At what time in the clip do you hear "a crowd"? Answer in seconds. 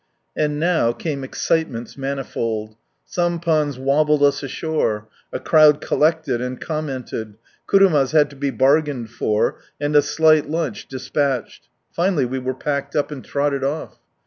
5.31-5.79